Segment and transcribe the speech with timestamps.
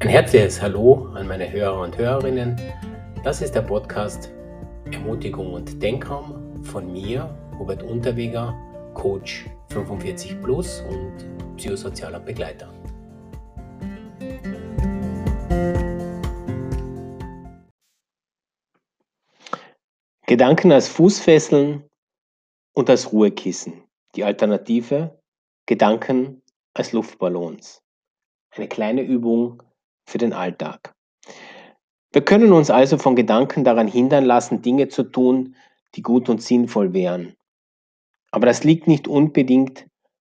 [0.00, 2.54] Ein herzliches Hallo an meine Hörer und Hörerinnen.
[3.24, 4.30] Das ist der Podcast
[4.92, 8.54] Ermutigung und Denkraum von mir, Robert Unterweger,
[8.94, 12.72] Coach 45 Plus und psychosozialer Begleiter.
[20.26, 21.82] Gedanken als Fußfesseln
[22.72, 23.82] und als Ruhekissen.
[24.14, 25.20] Die Alternative
[25.66, 26.40] Gedanken
[26.72, 27.82] als Luftballons.
[28.52, 29.60] Eine kleine Übung
[30.08, 30.94] für den Alltag.
[32.12, 35.54] Wir können uns also von Gedanken daran hindern lassen, Dinge zu tun,
[35.94, 37.36] die gut und sinnvoll wären.
[38.30, 39.86] Aber das liegt nicht unbedingt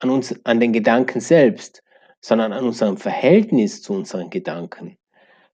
[0.00, 1.82] an uns, an den Gedanken selbst,
[2.20, 4.98] sondern an unserem Verhältnis zu unseren Gedanken.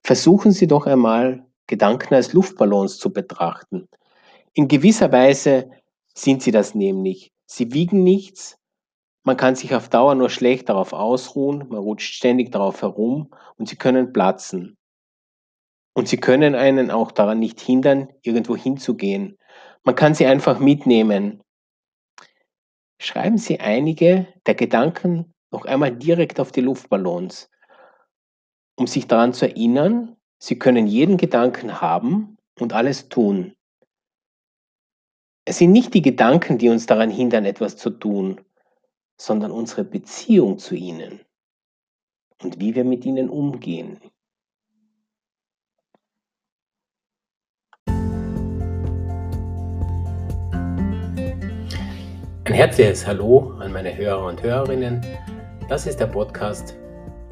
[0.03, 3.87] Versuchen Sie doch einmal, Gedanken als Luftballons zu betrachten.
[4.53, 5.69] In gewisser Weise
[6.15, 7.31] sind sie das nämlich.
[7.45, 8.57] Sie wiegen nichts,
[9.27, 13.67] man kann sich auf Dauer nur schlecht darauf ausruhen, man rutscht ständig darauf herum und
[13.67, 14.77] sie können platzen.
[15.93, 19.37] Und sie können einen auch daran nicht hindern, irgendwo hinzugehen.
[19.83, 21.43] Man kann sie einfach mitnehmen.
[23.01, 27.49] Schreiben Sie einige der Gedanken noch einmal direkt auf die Luftballons,
[28.77, 33.55] um sich daran zu erinnern, Sie können jeden Gedanken haben und alles tun.
[35.43, 38.39] Es sind nicht die Gedanken, die uns daran hindern, etwas zu tun,
[39.17, 41.21] sondern unsere Beziehung zu ihnen
[42.41, 43.99] und wie wir mit ihnen umgehen.
[52.45, 55.05] Ein herzliches Hallo an meine Hörer und Hörerinnen.
[55.67, 56.77] Das ist der Podcast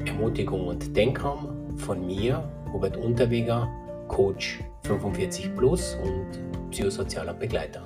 [0.04, 3.66] Ermutigung und Denkraum von mir, Robert Unterweger,
[4.08, 7.82] Coach 45 Plus und psychosozialer Begleiter.